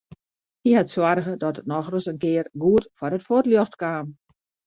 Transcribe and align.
Hy 0.63 0.71
hat 0.77 0.93
soarge 0.93 1.33
dat 1.43 1.59
it 1.61 1.69
nochris 1.71 2.09
in 2.11 2.21
kear 2.23 2.47
goed 2.63 2.85
foar 2.97 3.15
it 3.17 3.27
fuotljocht 3.27 3.75
kaam. 3.81 4.07